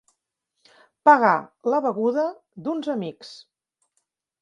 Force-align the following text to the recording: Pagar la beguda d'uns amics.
Pagar 1.09 1.35
la 1.73 1.83
beguda 1.89 2.27
d'uns 2.65 2.93
amics. 2.99 3.39